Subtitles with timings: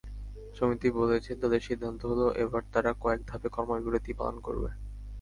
[0.57, 4.69] সমিতি বলেছে, তাদের সিদ্ধান্ত হলো এবার তারা কয়েক ধাপে কর্মবিরতি পালন করবে।